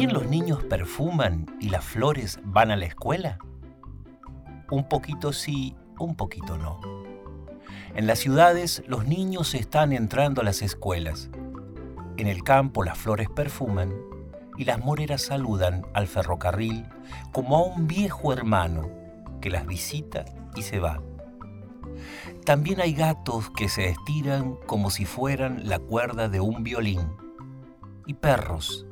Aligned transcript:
¿También 0.00 0.18
los 0.18 0.30
niños 0.30 0.64
perfuman 0.64 1.44
y 1.60 1.68
las 1.68 1.84
flores 1.84 2.40
van 2.42 2.70
a 2.70 2.76
la 2.76 2.86
escuela? 2.86 3.36
Un 4.70 4.88
poquito 4.88 5.30
sí, 5.30 5.76
un 5.98 6.16
poquito 6.16 6.56
no. 6.56 6.80
En 7.94 8.06
las 8.06 8.18
ciudades 8.18 8.82
los 8.86 9.06
niños 9.06 9.54
están 9.54 9.92
entrando 9.92 10.40
a 10.40 10.44
las 10.44 10.62
escuelas. 10.62 11.28
En 12.16 12.28
el 12.28 12.42
campo 12.44 12.82
las 12.82 12.96
flores 12.96 13.28
perfuman 13.28 13.92
y 14.56 14.64
las 14.64 14.82
moreras 14.82 15.20
saludan 15.20 15.84
al 15.92 16.06
ferrocarril 16.06 16.86
como 17.30 17.58
a 17.58 17.62
un 17.62 17.86
viejo 17.86 18.32
hermano 18.32 18.88
que 19.42 19.50
las 19.50 19.66
visita 19.66 20.24
y 20.56 20.62
se 20.62 20.78
va. 20.78 21.02
También 22.46 22.80
hay 22.80 22.94
gatos 22.94 23.50
que 23.50 23.68
se 23.68 23.90
estiran 23.90 24.56
como 24.64 24.88
si 24.88 25.04
fueran 25.04 25.68
la 25.68 25.78
cuerda 25.78 26.30
de 26.30 26.40
un 26.40 26.64
violín 26.64 27.06
y 28.06 28.14
perros 28.14 28.86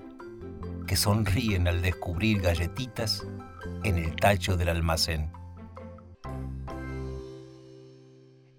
que 0.88 0.96
sonríen 0.96 1.68
al 1.68 1.82
descubrir 1.82 2.40
galletitas 2.40 3.22
en 3.84 3.98
el 3.98 4.16
tacho 4.16 4.56
del 4.56 4.70
almacén. 4.70 5.30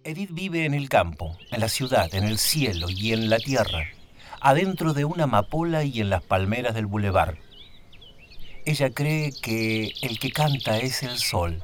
Edith 0.04 0.30
vive 0.32 0.66
en 0.66 0.76
el 0.76 0.90
campo, 0.90 1.36
en 1.52 1.60
la 1.60 1.68
ciudad, 1.68 2.14
en 2.14 2.24
el 2.24 2.38
cielo 2.38 2.88
y 2.90 3.14
en 3.14 3.30
la 3.30 3.40
tierra, 3.40 3.84
adentro 4.40 4.94
de 4.94 5.06
una 5.06 5.24
amapola 5.24 5.84
y 5.84 6.00
en 6.00 6.12
las 6.12 6.24
palmeras 6.24 6.76
del 6.76 6.86
bulevar. 6.86 7.40
Ella 8.66 8.92
cree 8.92 9.32
que 9.42 9.92
el 10.04 10.20
que 10.20 10.32
canta 10.32 10.78
es 10.78 11.02
el 11.02 11.18
sol. 11.18 11.64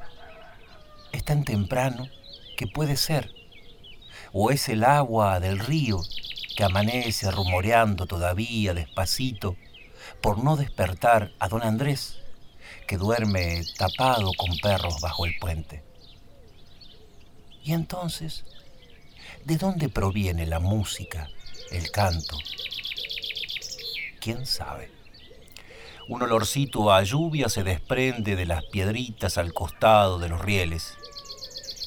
Es 1.12 1.24
tan 1.24 1.44
temprano 1.44 2.08
que 2.56 2.66
puede 2.66 2.96
ser. 2.96 3.30
O 4.32 4.50
es 4.50 4.68
el 4.68 4.82
agua 4.82 5.38
del 5.38 5.60
río 5.60 6.02
que 6.56 6.64
amanece 6.64 7.30
rumoreando 7.30 8.06
todavía 8.06 8.74
despacito 8.74 9.56
por 10.20 10.42
no 10.42 10.56
despertar 10.56 11.32
a 11.38 11.48
don 11.48 11.62
Andrés, 11.62 12.18
que 12.86 12.96
duerme 12.96 13.62
tapado 13.78 14.30
con 14.36 14.56
perros 14.58 15.00
bajo 15.00 15.26
el 15.26 15.36
puente. 15.38 15.82
Y 17.64 17.72
entonces, 17.72 18.44
¿de 19.44 19.56
dónde 19.56 19.88
proviene 19.88 20.46
la 20.46 20.60
música, 20.60 21.28
el 21.70 21.90
canto? 21.90 22.36
¿Quién 24.20 24.46
sabe? 24.46 24.90
Un 26.08 26.22
olorcito 26.22 26.92
a 26.92 27.02
lluvia 27.02 27.48
se 27.48 27.64
desprende 27.64 28.36
de 28.36 28.46
las 28.46 28.64
piedritas 28.64 29.38
al 29.38 29.52
costado 29.52 30.20
de 30.20 30.28
los 30.28 30.40
rieles. 30.40 30.94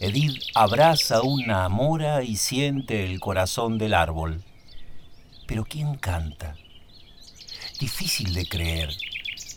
Edith 0.01 0.41
abraza 0.55 1.21
una 1.21 1.69
mora 1.69 2.23
y 2.23 2.35
siente 2.35 3.05
el 3.05 3.21
corazón 3.21 3.77
del 3.77 3.93
árbol. 3.93 4.43
Pero 5.47 5.63
¿quién 5.63 5.95
canta? 5.95 6.55
Difícil 7.79 8.33
de 8.33 8.45
creer, 8.45 8.93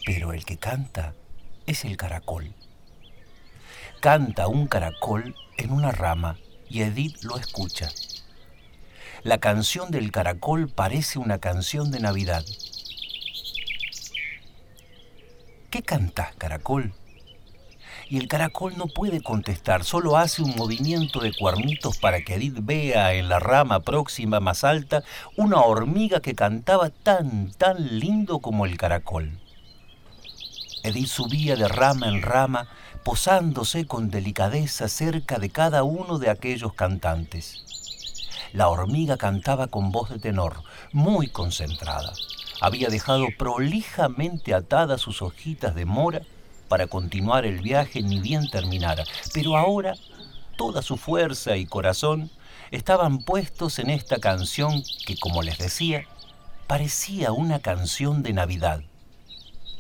pero 0.06 0.33
el 0.33 0.45
que 0.45 0.56
canta 0.56 1.12
es 1.67 1.84
el 1.84 1.97
caracol. 1.97 2.55
Canta 4.01 4.47
un 4.47 4.69
caracol 4.69 5.34
en 5.56 5.73
una 5.73 5.91
rama 5.91 6.39
y 6.70 6.83
Edith 6.83 7.25
lo 7.25 7.37
escucha. 7.37 7.89
La 9.25 9.39
canción 9.39 9.91
del 9.91 10.12
caracol 10.12 10.69
parece 10.69 11.19
una 11.19 11.39
canción 11.39 11.91
de 11.91 11.98
Navidad. 11.98 12.45
¿Qué 15.70 15.83
cantas, 15.83 16.33
caracol? 16.36 16.95
Y 18.13 18.19
el 18.19 18.29
caracol 18.29 18.77
no 18.77 18.89
puede 18.89 19.23
contestar, 19.23 19.85
solo 19.85 20.19
hace 20.19 20.43
un 20.43 20.55
movimiento 20.55 21.21
de 21.21 21.33
cuernitos 21.33 21.97
para 21.97 22.21
que 22.21 22.35
Edith 22.35 22.59
vea 22.61 23.15
en 23.15 23.31
la 23.31 23.39
rama 23.39 23.81
próxima 23.81 24.39
más 24.39 24.65
alta 24.65 25.03
una 25.39 25.63
hormiga 25.63 26.21
que 26.21 26.35
cantaba 26.35 26.91
tan, 26.91 27.53
tan 27.53 27.99
lindo 27.99 28.41
como 28.41 28.67
el 28.67 28.77
caracol. 28.77 29.41
Edith 30.83 31.07
subía 31.07 31.57
de 31.57 31.67
rama 31.69 32.07
en 32.07 32.20
rama, 32.20 32.69
posándose 33.03 33.86
con 33.86 34.11
delicadeza 34.11 34.89
cerca 34.89 35.39
de 35.39 35.48
cada 35.48 35.83
uno 35.83 36.19
de 36.19 36.29
aquellos 36.29 36.75
cantantes. 36.75 37.65
La 38.53 38.69
hormiga 38.69 39.17
cantaba 39.17 39.69
con 39.69 39.91
voz 39.91 40.11
de 40.11 40.19
tenor, 40.19 40.63
muy 40.92 41.29
concentrada. 41.29 42.13
Había 42.61 42.91
dejado 42.91 43.25
prolijamente 43.39 44.53
atadas 44.53 45.01
sus 45.01 45.23
hojitas 45.23 45.75
de 45.75 45.86
mora 45.86 46.20
para 46.73 46.87
continuar 46.87 47.45
el 47.45 47.61
viaje 47.61 48.03
ni 48.03 48.19
bien 48.19 48.49
terminara, 48.49 49.05
pero 49.35 49.59
ahora 49.59 49.93
toda 50.57 50.81
su 50.81 50.97
fuerza 50.97 51.59
y 51.59 51.67
corazón 51.67 52.31
estaban 52.71 53.19
puestos 53.19 53.79
en 53.79 53.91
esta 53.91 54.17
canción 54.21 54.83
que, 55.07 55.19
como 55.19 55.43
les 55.43 55.59
decía, 55.59 56.07
parecía 56.67 57.31
una 57.33 57.59
canción 57.59 58.23
de 58.23 58.33
Navidad. 58.33 58.81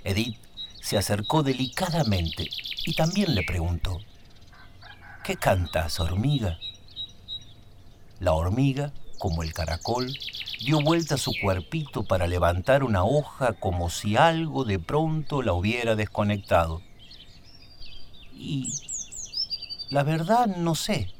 Edith 0.04 0.36
se 0.82 0.98
acercó 0.98 1.42
delicadamente 1.42 2.50
y 2.84 2.94
también 2.94 3.34
le 3.34 3.42
preguntó, 3.42 3.98
¿Qué 5.24 5.36
cantas, 5.36 5.98
hormiga? 5.98 6.58
La 8.20 8.34
hormiga, 8.34 8.92
como 9.22 9.44
el 9.44 9.52
caracol, 9.52 10.12
dio 10.64 10.80
vuelta 10.80 11.16
su 11.16 11.30
cuerpito 11.40 12.02
para 12.02 12.26
levantar 12.26 12.82
una 12.82 13.04
hoja 13.04 13.52
como 13.52 13.88
si 13.88 14.16
algo 14.16 14.64
de 14.64 14.80
pronto 14.80 15.42
la 15.42 15.52
hubiera 15.52 15.94
desconectado. 15.94 16.82
Y 18.34 18.74
la 19.90 20.02
verdad 20.02 20.48
no 20.48 20.74
sé, 20.74 21.14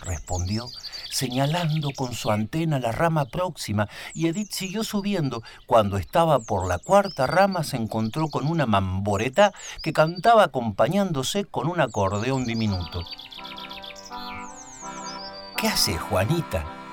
respondió, 0.00 0.66
señalando 1.10 1.90
con 1.94 2.14
su 2.14 2.30
antena 2.30 2.78
la 2.78 2.90
rama 2.90 3.26
próxima, 3.26 3.86
y 4.14 4.28
Edith 4.28 4.52
siguió 4.52 4.82
subiendo. 4.82 5.42
Cuando 5.66 5.98
estaba 5.98 6.38
por 6.38 6.66
la 6.66 6.78
cuarta 6.78 7.26
rama 7.26 7.64
se 7.64 7.76
encontró 7.76 8.28
con 8.28 8.46
una 8.46 8.64
mamboreta 8.64 9.52
que 9.82 9.92
cantaba 9.92 10.44
acompañándose 10.44 11.44
con 11.44 11.68
un 11.68 11.82
acordeón 11.82 12.46
diminuto. 12.46 13.04
¿Qué 15.58 15.68
hace, 15.68 15.98
Juanita? 15.98 16.85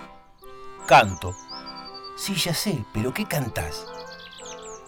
Canto, 0.85 1.33
Sí, 2.15 2.35
ya 2.35 2.53
sé, 2.53 2.85
pero 2.93 3.13
¿qué 3.13 3.25
cantás? 3.25 3.87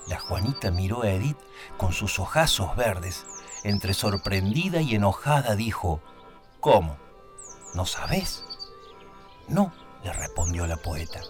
La 0.07 0.19
Juanita 0.19 0.69
miró 0.69 1.01
a 1.01 1.09
Edith 1.09 1.39
con 1.77 1.91
sus 1.91 2.19
ojazos 2.19 2.75
verdes. 2.75 3.25
Entre 3.63 3.93
sorprendida 3.93 4.81
y 4.81 4.95
enojada 4.95 5.55
dijo, 5.55 6.01
¿Cómo? 6.59 6.97
¿No 7.73 7.85
sabes? 7.85 8.45
No, 9.47 9.73
le 10.03 10.13
respondió 10.13 10.67
la 10.67 10.77
poeta. 10.77 11.21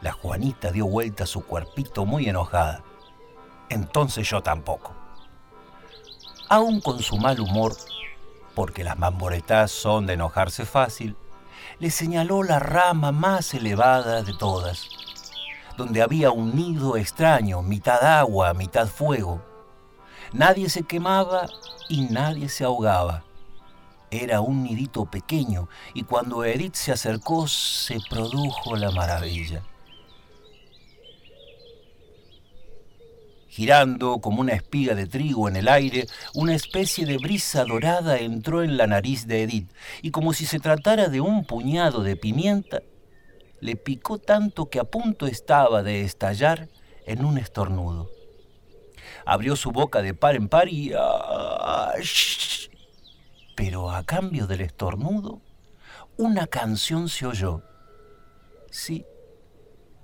La 0.00 0.12
Juanita 0.12 0.70
dio 0.70 0.86
vuelta 0.86 1.24
a 1.24 1.26
su 1.26 1.44
cuerpito 1.44 2.06
muy 2.06 2.28
enojada. 2.28 2.84
Entonces 3.68 4.28
yo 4.28 4.42
tampoco. 4.42 4.92
Aún 6.48 6.80
con 6.80 7.02
su 7.02 7.18
mal 7.18 7.40
humor, 7.40 7.74
porque 8.54 8.84
las 8.84 8.98
mamboretas 8.98 9.72
son 9.72 10.06
de 10.06 10.14
enojarse 10.14 10.64
fácil, 10.64 11.16
le 11.78 11.90
señaló 11.90 12.42
la 12.42 12.58
rama 12.58 13.12
más 13.12 13.54
elevada 13.54 14.22
de 14.22 14.34
todas 14.34 14.88
donde 15.78 16.02
había 16.02 16.32
un 16.32 16.56
nido 16.56 16.96
extraño, 16.96 17.62
mitad 17.62 18.02
agua, 18.02 18.52
mitad 18.52 18.88
fuego. 18.88 19.40
Nadie 20.32 20.68
se 20.68 20.82
quemaba 20.82 21.46
y 21.88 22.02
nadie 22.02 22.48
se 22.48 22.64
ahogaba. 22.64 23.22
Era 24.10 24.40
un 24.40 24.64
nidito 24.64 25.04
pequeño 25.04 25.68
y 25.94 26.02
cuando 26.02 26.44
Edith 26.44 26.74
se 26.74 26.90
acercó 26.90 27.46
se 27.46 28.00
produjo 28.10 28.74
la 28.74 28.90
maravilla. 28.90 29.62
Girando 33.58 34.20
como 34.20 34.40
una 34.40 34.52
espiga 34.52 34.94
de 34.94 35.08
trigo 35.08 35.48
en 35.48 35.56
el 35.56 35.66
aire, 35.66 36.06
una 36.32 36.54
especie 36.54 37.06
de 37.06 37.18
brisa 37.18 37.64
dorada 37.64 38.18
entró 38.18 38.62
en 38.62 38.76
la 38.76 38.86
nariz 38.86 39.26
de 39.26 39.42
Edith 39.42 39.72
y 40.00 40.12
como 40.12 40.32
si 40.32 40.46
se 40.46 40.60
tratara 40.60 41.08
de 41.08 41.20
un 41.20 41.44
puñado 41.44 42.04
de 42.04 42.14
pimienta, 42.14 42.82
le 43.58 43.74
picó 43.74 44.18
tanto 44.18 44.70
que 44.70 44.78
a 44.78 44.84
punto 44.84 45.26
estaba 45.26 45.82
de 45.82 46.02
estallar 46.02 46.68
en 47.04 47.24
un 47.24 47.36
estornudo. 47.36 48.12
Abrió 49.26 49.56
su 49.56 49.72
boca 49.72 50.02
de 50.02 50.14
par 50.14 50.36
en 50.36 50.48
par 50.48 50.68
y... 50.68 50.92
Ah, 50.96 51.94
pero 53.56 53.90
a 53.90 54.04
cambio 54.04 54.46
del 54.46 54.60
estornudo, 54.60 55.42
una 56.16 56.46
canción 56.46 57.08
se 57.08 57.26
oyó. 57.26 57.64
Sí, 58.70 59.04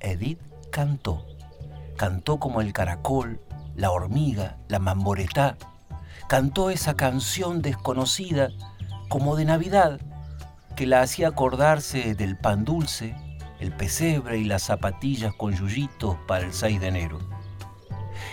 Edith 0.00 0.40
cantó. 0.72 1.24
Cantó 1.96 2.38
como 2.38 2.60
el 2.60 2.72
caracol, 2.72 3.40
la 3.76 3.90
hormiga, 3.90 4.56
la 4.68 4.78
mamboretá. 4.78 5.56
Cantó 6.28 6.70
esa 6.70 6.94
canción 6.94 7.62
desconocida 7.62 8.48
como 9.08 9.36
de 9.36 9.44
Navidad 9.44 10.00
que 10.76 10.86
la 10.86 11.02
hacía 11.02 11.28
acordarse 11.28 12.14
del 12.14 12.36
pan 12.36 12.64
dulce, 12.64 13.14
el 13.60 13.72
pesebre 13.72 14.38
y 14.38 14.44
las 14.44 14.64
zapatillas 14.64 15.32
con 15.34 15.54
yuyitos 15.54 16.16
para 16.26 16.44
el 16.44 16.52
6 16.52 16.80
de 16.80 16.88
enero. 16.88 17.18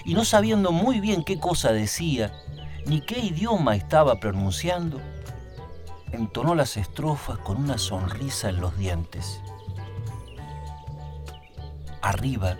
Y 0.06 0.16
no 0.16 0.26
sabiendo 0.26 0.72
muy 0.72 1.00
bien 1.00 1.24
qué 1.24 1.40
cosa 1.40 1.72
decía, 1.72 2.32
ni 2.88 3.02
qué 3.02 3.20
idioma 3.20 3.76
estaba 3.76 4.20
pronunciando, 4.20 5.00
entonó 6.12 6.56
las 6.56 6.78
estrofas 6.78 7.38
con 7.38 7.58
una 7.58 7.78
sonrisa 7.78 8.50
en 8.50 8.60
los 8.60 8.76
dientes. 8.78 9.42
Arriba, 12.02 12.58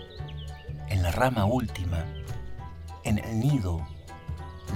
en 0.92 1.02
la 1.02 1.10
rama 1.10 1.46
última, 1.46 2.04
En 3.04 3.18
el 3.18 3.40
nido, 3.40 3.80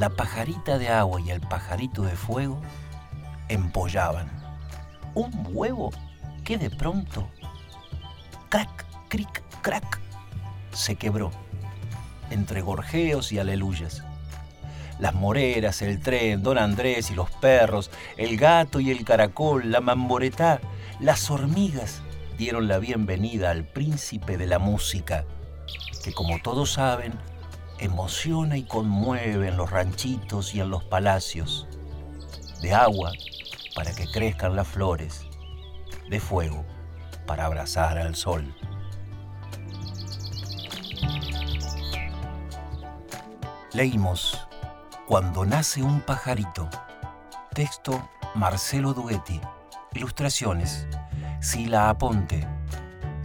la 0.01 0.09
pajarita 0.09 0.79
de 0.79 0.89
agua 0.89 1.21
y 1.21 1.31
el 1.31 1.41
pajarito 1.41 2.03
de 2.03 2.17
fuego 2.17 2.61
empollaban. 3.49 4.29
Un 5.15 5.31
huevo 5.53 5.93
que 6.43 6.59
de 6.59 6.71
pronto, 6.71 7.29
crack, 8.49 8.85
cric, 9.09 9.43
crack, 9.61 10.01
se 10.73 10.97
quebró 10.97 11.31
entre 12.31 12.63
gorjeos 12.63 13.31
y 13.31 13.39
aleluyas. 13.39 14.03
Las 14.99 15.15
moreras, 15.15 15.83
el 15.83 16.01
tren, 16.01 16.43
don 16.43 16.57
Andrés 16.57 17.11
y 17.11 17.15
los 17.15 17.31
perros, 17.31 17.91
el 18.17 18.39
gato 18.39 18.81
y 18.81 18.91
el 18.91 19.05
caracol, 19.05 19.71
la 19.71 19.83
mamboretá, 19.83 20.61
las 20.99 21.31
hormigas 21.31 22.01
dieron 22.39 22.69
la 22.69 22.79
bienvenida 22.79 23.51
al 23.51 23.65
príncipe 23.65 24.37
de 24.39 24.47
la 24.47 24.59
música, 24.59 25.27
que 26.07 26.15
como 26.15 26.39
todos 26.39 26.75
saben, 26.75 27.19
emociona 27.81 28.57
y 28.57 28.63
conmueve 28.63 29.49
en 29.49 29.57
los 29.57 29.73
ranchitos 29.73 30.55
y 30.55 30.61
en 30.61 30.71
los 30.71 30.85
palacios, 30.85 31.67
de 32.63 32.73
agua 32.75 33.11
para 33.75 33.93
que 33.93 34.07
crezcan 34.07 34.55
las 34.55 34.69
flores, 34.69 35.27
de 36.09 36.21
fuego 36.21 36.65
para 37.27 37.47
abrazar 37.47 37.99
al 37.99 38.15
sol. 38.15 38.55
Leímos 43.73 44.47
Cuando 45.09 45.45
nace 45.45 45.83
un 45.83 46.01
pajarito. 46.03 46.69
Texto 47.53 48.09
Marcelo 48.37 48.95
Duetti. 48.95 49.41
Ilustraciones 49.93 50.87
Sila 51.41 51.91
Aponte. 51.91 52.47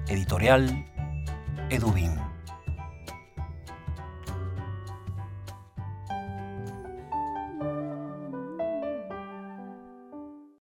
Editorial 0.08 0.84
Edubín. 1.70 2.21